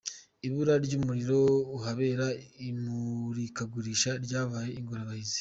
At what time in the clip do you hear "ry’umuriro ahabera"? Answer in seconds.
0.85-2.27